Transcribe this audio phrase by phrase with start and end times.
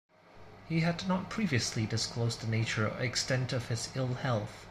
[0.67, 4.65] He had not previously disclosed the nature or extent of his ill health.